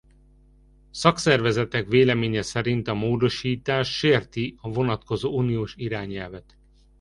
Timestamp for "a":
2.87-2.93, 4.61-4.69